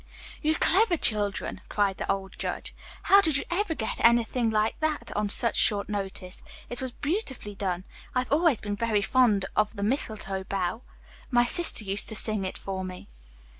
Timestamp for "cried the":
1.69-2.11